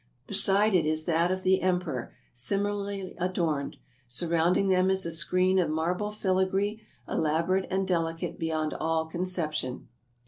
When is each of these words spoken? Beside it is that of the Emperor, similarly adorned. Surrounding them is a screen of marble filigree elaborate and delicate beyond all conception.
Beside 0.25 0.73
it 0.73 0.87
is 0.87 1.05
that 1.05 1.29
of 1.31 1.43
the 1.43 1.61
Emperor, 1.61 2.11
similarly 2.33 3.13
adorned. 3.19 3.77
Surrounding 4.07 4.67
them 4.67 4.89
is 4.89 5.05
a 5.05 5.11
screen 5.11 5.59
of 5.59 5.69
marble 5.69 6.09
filigree 6.09 6.81
elaborate 7.07 7.67
and 7.69 7.87
delicate 7.87 8.39
beyond 8.39 8.73
all 8.73 9.05
conception. 9.05 9.89